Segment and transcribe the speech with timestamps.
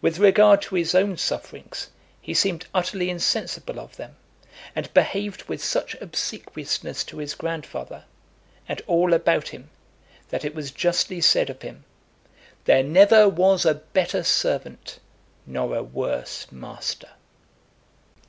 [0.00, 1.88] With regard to his own sufferings,
[2.20, 4.14] he seemed utterly insensible of them,
[4.76, 8.04] and behaved with such obsequiousness to his grandfather
[8.68, 9.70] and all about him,
[10.28, 11.82] that it was justly said of him,
[12.64, 15.00] "There never was a better servant,
[15.46, 17.08] nor a worse master."